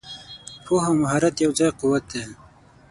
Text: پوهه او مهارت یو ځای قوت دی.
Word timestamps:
پوهه 0.65 0.87
او 0.89 0.95
مهارت 1.01 1.35
یو 1.43 1.51
ځای 1.59 1.71
قوت 1.79 2.03
دی. 2.11 2.23